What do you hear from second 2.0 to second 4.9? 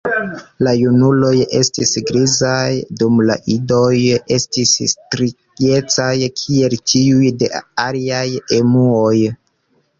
grizaj, dum la idoj estis